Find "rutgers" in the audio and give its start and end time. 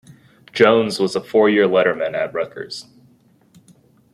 2.33-2.87